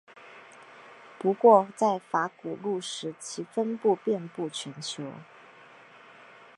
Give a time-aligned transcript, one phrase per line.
[1.19, 5.03] 不过在泛古陆时其分布遍布全球。